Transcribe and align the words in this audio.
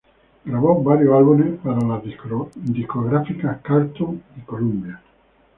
Grabó 0.45 0.81
varios 0.81 1.13
álbumes 1.15 1.59
para 1.63 1.79
las 1.81 2.01
discográficas 2.63 3.61
Carlton 3.61 4.19
y 4.35 4.41
Columbia. 4.41 4.99